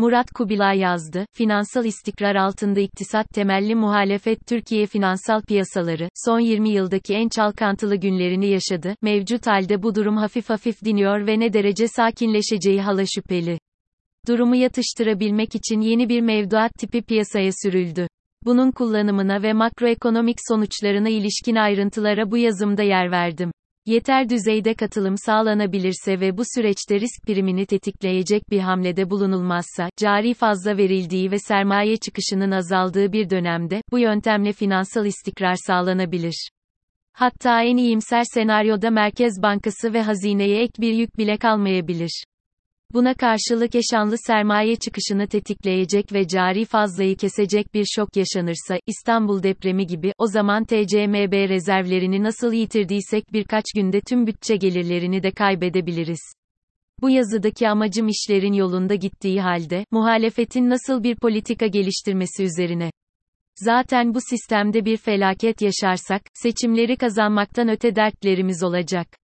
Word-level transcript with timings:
Murat 0.00 0.30
Kubilay 0.30 0.78
yazdı, 0.78 1.26
finansal 1.32 1.84
istikrar 1.84 2.34
altında 2.34 2.80
iktisat 2.80 3.26
temelli 3.34 3.74
muhalefet 3.74 4.46
Türkiye 4.46 4.86
finansal 4.86 5.42
piyasaları, 5.42 6.08
son 6.14 6.40
20 6.40 6.70
yıldaki 6.70 7.14
en 7.14 7.28
çalkantılı 7.28 7.96
günlerini 7.96 8.50
yaşadı, 8.50 8.94
mevcut 9.02 9.46
halde 9.46 9.82
bu 9.82 9.94
durum 9.94 10.16
hafif 10.16 10.50
hafif 10.50 10.84
diniyor 10.84 11.26
ve 11.26 11.40
ne 11.40 11.52
derece 11.52 11.88
sakinleşeceği 11.88 12.82
hala 12.82 13.04
şüpheli. 13.14 13.58
Durumu 14.28 14.56
yatıştırabilmek 14.56 15.54
için 15.54 15.80
yeni 15.80 16.08
bir 16.08 16.20
mevduat 16.20 16.72
tipi 16.78 17.02
piyasaya 17.02 17.50
sürüldü. 17.62 18.06
Bunun 18.44 18.70
kullanımına 18.70 19.42
ve 19.42 19.52
makroekonomik 19.52 20.36
sonuçlarına 20.48 21.08
ilişkin 21.08 21.56
ayrıntılara 21.56 22.30
bu 22.30 22.36
yazımda 22.36 22.82
yer 22.82 23.10
verdim. 23.10 23.50
Yeter 23.86 24.28
düzeyde 24.28 24.74
katılım 24.74 25.14
sağlanabilirse 25.18 26.20
ve 26.20 26.36
bu 26.36 26.42
süreçte 26.54 27.00
risk 27.00 27.26
primini 27.26 27.66
tetikleyecek 27.66 28.50
bir 28.50 28.60
hamlede 28.60 29.10
bulunulmazsa, 29.10 29.88
cari 29.96 30.34
fazla 30.34 30.76
verildiği 30.76 31.30
ve 31.30 31.38
sermaye 31.38 31.96
çıkışının 31.96 32.50
azaldığı 32.50 33.12
bir 33.12 33.30
dönemde, 33.30 33.82
bu 33.92 33.98
yöntemle 33.98 34.52
finansal 34.52 35.06
istikrar 35.06 35.56
sağlanabilir. 35.66 36.50
Hatta 37.12 37.62
en 37.62 37.76
iyimser 37.76 38.22
senaryoda 38.34 38.90
Merkez 38.90 39.42
Bankası 39.42 39.92
ve 39.92 40.02
hazineye 40.02 40.62
ek 40.62 40.72
bir 40.82 40.92
yük 40.92 41.18
bile 41.18 41.36
kalmayabilir. 41.36 42.24
Buna 42.92 43.14
karşılık 43.14 43.74
eşanlı 43.74 44.14
sermaye 44.26 44.76
çıkışını 44.76 45.26
tetikleyecek 45.26 46.12
ve 46.12 46.28
cari 46.28 46.64
fazlayı 46.64 47.16
kesecek 47.16 47.74
bir 47.74 47.84
şok 47.96 48.16
yaşanırsa, 48.16 48.78
İstanbul 48.86 49.42
depremi 49.42 49.86
gibi, 49.86 50.12
o 50.18 50.26
zaman 50.26 50.64
TCMB 50.64 51.48
rezervlerini 51.48 52.22
nasıl 52.22 52.52
yitirdiysek 52.52 53.32
birkaç 53.32 53.64
günde 53.74 54.00
tüm 54.00 54.26
bütçe 54.26 54.56
gelirlerini 54.56 55.22
de 55.22 55.30
kaybedebiliriz. 55.30 56.20
Bu 57.00 57.10
yazıdaki 57.10 57.68
amacım 57.68 58.08
işlerin 58.08 58.52
yolunda 58.52 58.94
gittiği 58.94 59.40
halde, 59.40 59.84
muhalefetin 59.90 60.70
nasıl 60.70 61.02
bir 61.02 61.16
politika 61.16 61.66
geliştirmesi 61.66 62.44
üzerine. 62.44 62.90
Zaten 63.56 64.14
bu 64.14 64.18
sistemde 64.30 64.84
bir 64.84 64.96
felaket 64.96 65.62
yaşarsak, 65.62 66.22
seçimleri 66.34 66.96
kazanmaktan 66.96 67.68
öte 67.68 67.96
dertlerimiz 67.96 68.62
olacak. 68.62 69.19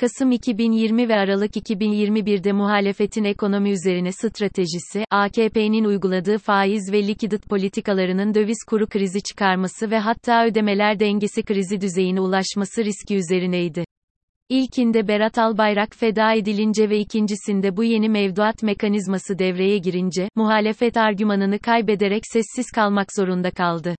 Kasım 0.00 0.32
2020 0.32 1.08
ve 1.08 1.14
Aralık 1.14 1.56
2021'de 1.56 2.52
muhalefetin 2.52 3.24
ekonomi 3.24 3.70
üzerine 3.70 4.12
stratejisi, 4.12 5.04
AKP'nin 5.10 5.84
uyguladığı 5.84 6.38
faiz 6.38 6.92
ve 6.92 7.06
likidit 7.06 7.48
politikalarının 7.48 8.34
döviz 8.34 8.64
kuru 8.68 8.86
krizi 8.86 9.22
çıkarması 9.22 9.90
ve 9.90 9.98
hatta 9.98 10.46
ödemeler 10.46 11.00
dengesi 11.00 11.42
krizi 11.42 11.80
düzeyine 11.80 12.20
ulaşması 12.20 12.84
riski 12.84 13.16
üzerineydi. 13.16 13.84
İlkinde 14.48 15.08
Berat 15.08 15.38
Albayrak 15.38 15.96
feda 15.96 16.32
edilince 16.32 16.90
ve 16.90 16.98
ikincisinde 16.98 17.76
bu 17.76 17.84
yeni 17.84 18.08
mevduat 18.08 18.62
mekanizması 18.62 19.38
devreye 19.38 19.78
girince, 19.78 20.28
muhalefet 20.36 20.96
argümanını 20.96 21.58
kaybederek 21.58 22.22
sessiz 22.32 22.70
kalmak 22.70 23.08
zorunda 23.16 23.50
kaldı. 23.50 23.94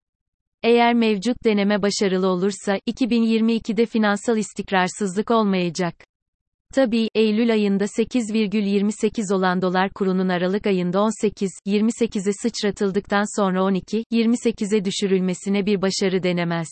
Eğer 0.66 0.94
mevcut 0.94 1.44
deneme 1.44 1.82
başarılı 1.82 2.28
olursa, 2.28 2.78
2022'de 2.78 3.86
finansal 3.86 4.38
istikrarsızlık 4.38 5.32
olmayacak. 5.32 5.96
Tabii, 6.74 7.10
Eylül 7.16 7.52
ayında 7.52 7.84
8,28 7.84 9.34
olan 9.34 9.62
dolar 9.62 9.90
kurunun 9.90 10.30
Aralık 10.30 10.68
ayında 10.68 10.98
18,28'e 10.98 12.34
sıçratıldıktan 12.42 13.42
sonra 13.42 13.60
12,28'e 13.60 14.86
düşürülmesine 14.86 15.66
bir 15.66 15.82
başarı 15.82 16.24
denemez. 16.24 16.68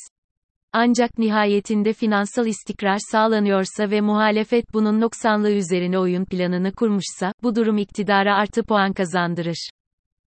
Ancak 0.71 1.17
nihayetinde 1.17 1.93
finansal 1.93 2.47
istikrar 2.47 2.97
sağlanıyorsa 3.11 3.91
ve 3.91 4.01
muhalefet 4.01 4.73
bunun 4.73 5.01
noksanlığı 5.01 5.51
üzerine 5.51 5.99
oyun 5.99 6.25
planını 6.25 6.71
kurmuşsa, 6.71 7.33
bu 7.43 7.55
durum 7.55 7.77
iktidara 7.77 8.35
artı 8.35 8.63
puan 8.63 8.93
kazandırır. 8.93 9.69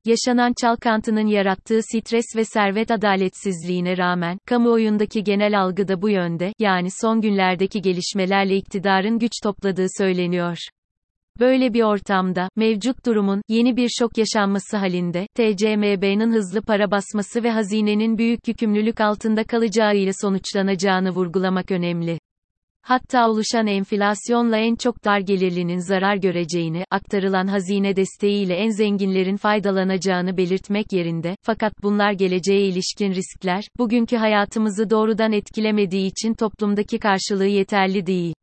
Yaşanan 0.04 0.52
çalkantının 0.60 1.26
yarattığı 1.26 1.82
stres 1.82 2.24
ve 2.36 2.44
servet 2.44 2.90
adaletsizliğine 2.90 3.96
rağmen, 3.96 4.38
kamuoyundaki 4.46 5.24
genel 5.24 5.60
algı 5.60 5.88
da 5.88 6.02
bu 6.02 6.08
yönde, 6.08 6.52
yani 6.58 6.88
son 7.00 7.20
günlerdeki 7.20 7.82
gelişmelerle 7.82 8.56
iktidarın 8.56 9.18
güç 9.18 9.32
topladığı 9.42 9.86
söyleniyor. 9.98 10.56
Böyle 11.40 11.74
bir 11.74 11.82
ortamda, 11.82 12.48
mevcut 12.56 13.06
durumun, 13.06 13.42
yeni 13.48 13.76
bir 13.76 13.88
şok 13.98 14.18
yaşanması 14.18 14.76
halinde, 14.76 15.26
TCMB'nin 15.34 16.32
hızlı 16.32 16.62
para 16.62 16.90
basması 16.90 17.44
ve 17.44 17.50
hazinenin 17.50 18.18
büyük 18.18 18.48
yükümlülük 18.48 19.00
altında 19.00 19.44
kalacağıyla 19.44 20.12
sonuçlanacağını 20.20 21.10
vurgulamak 21.10 21.70
önemli. 21.70 22.18
Hatta 22.84 23.30
oluşan 23.30 23.66
enflasyonla 23.66 24.56
en 24.56 24.74
çok 24.76 25.04
dar 25.04 25.18
gelirlinin 25.20 25.78
zarar 25.78 26.16
göreceğini, 26.16 26.84
aktarılan 26.90 27.46
hazine 27.46 27.96
desteğiyle 27.96 28.54
en 28.54 28.70
zenginlerin 28.70 29.36
faydalanacağını 29.36 30.36
belirtmek 30.36 30.92
yerinde, 30.92 31.36
fakat 31.42 31.82
bunlar 31.82 32.12
geleceğe 32.12 32.66
ilişkin 32.66 33.12
riskler, 33.12 33.64
bugünkü 33.78 34.16
hayatımızı 34.16 34.90
doğrudan 34.90 35.32
etkilemediği 35.32 36.10
için 36.10 36.34
toplumdaki 36.34 36.98
karşılığı 36.98 37.46
yeterli 37.46 38.06
değil. 38.06 38.34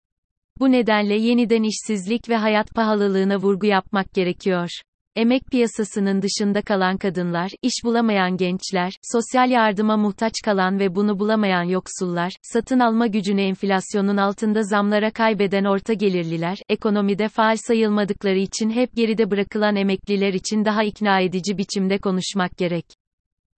Bu 0.59 0.71
nedenle 0.71 1.15
yeniden 1.15 1.63
işsizlik 1.63 2.29
ve 2.29 2.35
hayat 2.35 2.75
pahalılığına 2.75 3.37
vurgu 3.37 3.65
yapmak 3.65 4.13
gerekiyor. 4.13 4.69
Emek 5.15 5.45
piyasasının 5.51 6.21
dışında 6.21 6.61
kalan 6.61 6.97
kadınlar, 6.97 7.51
iş 7.61 7.73
bulamayan 7.83 8.37
gençler, 8.37 8.93
sosyal 9.11 9.49
yardıma 9.49 9.97
muhtaç 9.97 10.33
kalan 10.45 10.79
ve 10.79 10.95
bunu 10.95 11.19
bulamayan 11.19 11.63
yoksullar, 11.63 12.33
satın 12.41 12.79
alma 12.79 13.07
gücünü 13.07 13.41
enflasyonun 13.41 14.17
altında 14.17 14.63
zamlara 14.63 15.11
kaybeden 15.11 15.63
orta 15.63 15.93
gelirliler, 15.93 16.57
ekonomide 16.69 17.27
faal 17.27 17.55
sayılmadıkları 17.57 18.37
için 18.37 18.69
hep 18.69 18.95
geride 18.95 19.31
bırakılan 19.31 19.75
emekliler 19.75 20.33
için 20.33 20.65
daha 20.65 20.83
ikna 20.83 21.19
edici 21.19 21.57
biçimde 21.57 21.97
konuşmak 21.97 22.57
gerek. 22.57 22.85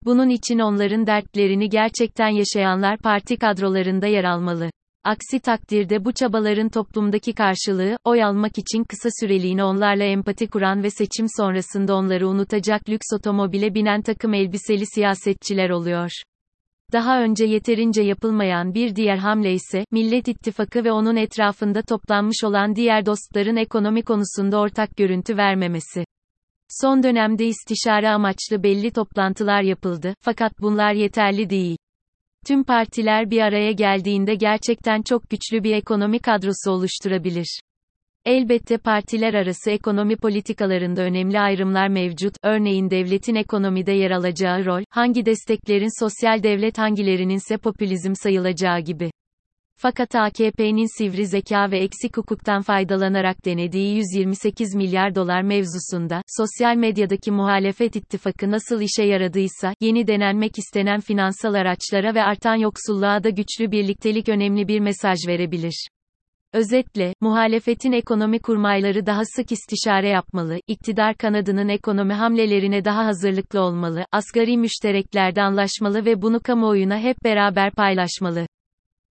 Bunun 0.05 0.29
için 0.29 0.59
onların 0.59 1.07
dertlerini 1.07 1.69
gerçekten 1.69 2.29
yaşayanlar 2.29 2.97
parti 2.97 3.37
kadrolarında 3.37 4.07
yer 4.07 4.23
almalı. 4.23 4.71
Aksi 5.03 5.39
takdirde 5.39 6.05
bu 6.05 6.13
çabaların 6.13 6.69
toplumdaki 6.69 7.33
karşılığı, 7.33 7.97
oy 8.05 8.23
almak 8.23 8.57
için 8.57 8.83
kısa 8.83 9.09
süreliğine 9.19 9.63
onlarla 9.63 10.03
empati 10.03 10.47
kuran 10.47 10.83
ve 10.83 10.89
seçim 10.89 11.25
sonrasında 11.37 11.95
onları 11.95 12.27
unutacak 12.27 12.89
lüks 12.89 13.07
otomobile 13.13 13.73
binen 13.73 14.01
takım 14.01 14.33
elbiseli 14.33 14.85
siyasetçiler 14.85 15.69
oluyor. 15.69 16.09
Daha 16.93 17.21
önce 17.21 17.45
yeterince 17.45 18.01
yapılmayan 18.01 18.73
bir 18.73 18.95
diğer 18.95 19.17
hamle 19.17 19.53
ise, 19.53 19.85
Millet 19.91 20.27
İttifakı 20.27 20.83
ve 20.83 20.91
onun 20.91 21.15
etrafında 21.15 21.81
toplanmış 21.81 22.43
olan 22.43 22.75
diğer 22.75 23.05
dostların 23.05 23.55
ekonomi 23.55 24.01
konusunda 24.01 24.59
ortak 24.59 24.97
görüntü 24.97 25.37
vermemesi. 25.37 26.05
Son 26.69 27.03
dönemde 27.03 27.45
istişare 27.45 28.09
amaçlı 28.09 28.63
belli 28.63 28.91
toplantılar 28.91 29.61
yapıldı, 29.61 30.13
fakat 30.21 30.59
bunlar 30.61 30.93
yeterli 30.93 31.49
değil. 31.49 31.77
Tüm 32.47 32.63
partiler 32.63 33.31
bir 33.31 33.41
araya 33.41 33.71
geldiğinde 33.71 34.35
gerçekten 34.35 35.01
çok 35.01 35.29
güçlü 35.29 35.63
bir 35.63 35.75
ekonomi 35.75 36.19
kadrosu 36.19 36.71
oluşturabilir. 36.71 37.59
Elbette 38.25 38.77
partiler 38.77 39.33
arası 39.33 39.71
ekonomi 39.71 40.15
politikalarında 40.15 41.01
önemli 41.01 41.39
ayrımlar 41.39 41.87
mevcut. 41.87 42.33
Örneğin 42.43 42.89
devletin 42.89 43.35
ekonomide 43.35 43.91
yer 43.91 44.11
alacağı 44.11 44.65
rol, 44.65 44.83
hangi 44.89 45.25
desteklerin 45.25 46.03
sosyal 46.03 46.43
devlet 46.43 46.77
hangilerinin 46.77 47.35
ise 47.35 47.57
popülizm 47.57 48.13
sayılacağı 48.15 48.79
gibi. 48.79 49.11
Fakat 49.83 50.15
AKP'nin 50.15 50.97
sivri 50.97 51.25
zeka 51.25 51.71
ve 51.71 51.79
eksik 51.79 52.17
hukuktan 52.17 52.61
faydalanarak 52.61 53.45
denediği 53.45 53.95
128 53.95 54.75
milyar 54.75 55.15
dolar 55.15 55.41
mevzusunda, 55.41 56.21
sosyal 56.27 56.75
medyadaki 56.75 57.31
muhalefet 57.31 57.95
ittifakı 57.95 58.51
nasıl 58.51 58.81
işe 58.81 59.03
yaradıysa, 59.03 59.73
yeni 59.81 60.07
denenmek 60.07 60.57
istenen 60.57 60.99
finansal 60.99 61.53
araçlara 61.53 62.15
ve 62.15 62.23
artan 62.23 62.55
yoksulluğa 62.55 63.23
da 63.23 63.29
güçlü 63.29 63.71
birliktelik 63.71 64.29
önemli 64.29 64.67
bir 64.67 64.79
mesaj 64.79 65.17
verebilir. 65.27 65.87
Özetle, 66.53 67.13
muhalefetin 67.21 67.91
ekonomi 67.91 68.39
kurmayları 68.39 69.05
daha 69.05 69.21
sık 69.35 69.51
istişare 69.51 70.09
yapmalı, 70.09 70.59
iktidar 70.67 71.15
kanadının 71.15 71.69
ekonomi 71.69 72.13
hamlelerine 72.13 72.85
daha 72.85 73.05
hazırlıklı 73.05 73.61
olmalı, 73.61 74.05
asgari 74.11 74.57
müştereklerde 74.57 75.41
anlaşmalı 75.41 76.05
ve 76.05 76.21
bunu 76.21 76.39
kamuoyuna 76.39 76.99
hep 76.99 77.17
beraber 77.23 77.71
paylaşmalı. 77.71 78.45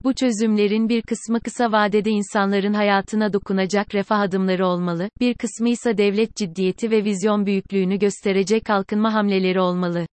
Bu 0.03 0.13
çözümlerin 0.13 0.89
bir 0.89 1.01
kısmı 1.01 1.39
kısa 1.39 1.71
vadede 1.71 2.09
insanların 2.09 2.73
hayatına 2.73 3.33
dokunacak 3.33 3.95
refah 3.95 4.19
adımları 4.19 4.67
olmalı, 4.67 5.09
bir 5.19 5.33
kısmı 5.33 5.69
ise 5.69 5.97
devlet 5.97 6.35
ciddiyeti 6.35 6.91
ve 6.91 7.03
vizyon 7.03 7.45
büyüklüğünü 7.45 7.99
gösterecek 7.99 8.65
kalkınma 8.65 9.13
hamleleri 9.13 9.59
olmalı. 9.59 10.07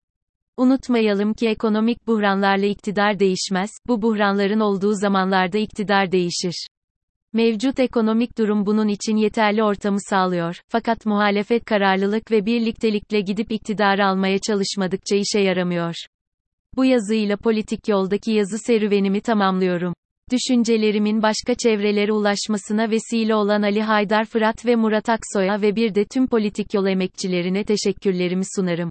Unutmayalım 0.58 1.34
ki 1.34 1.48
ekonomik 1.48 2.08
buhranlarla 2.08 2.66
iktidar 2.66 3.20
değişmez, 3.20 3.70
bu 3.88 4.02
buhranların 4.02 4.60
olduğu 4.60 4.94
zamanlarda 4.94 5.58
iktidar 5.58 6.12
değişir. 6.12 6.68
Mevcut 7.34 7.80
ekonomik 7.80 8.38
durum 8.38 8.66
bunun 8.66 8.88
için 8.88 9.16
yeterli 9.16 9.64
ortamı 9.64 9.98
sağlıyor, 10.02 10.62
fakat 10.68 11.06
muhalefet 11.06 11.66
kararlılık 11.66 12.32
ve 12.32 12.46
birliktelikle 12.46 13.22
gidip 13.22 13.52
iktidarı 13.52 14.06
almaya 14.06 14.40
çalışmadıkça 14.40 15.16
işe 15.16 15.40
yaramıyor. 15.40 15.96
Bu 16.76 16.86
yazıyla 16.86 17.38
politik 17.38 17.88
yoldaki 17.88 18.32
yazı 18.32 18.58
serüvenimi 18.58 19.22
tamamlıyorum. 19.22 19.94
Düşüncelerimin 20.32 21.22
başka 21.22 21.56
çevrelere 21.56 22.12
ulaşmasına 22.12 22.90
vesile 22.90 23.36
olan 23.36 23.62
Ali 23.62 23.82
Haydar 23.82 24.26
Fırat 24.26 24.66
ve 24.66 24.76
Murat 24.76 25.10
Aksoy'a 25.10 25.62
ve 25.62 25.76
bir 25.76 25.96
de 25.96 26.06
tüm 26.06 26.28
politik 26.28 26.74
yol 26.74 26.86
emekçilerine 26.86 27.64
teşekkürlerimi 27.64 28.44
sunarım. 28.56 28.90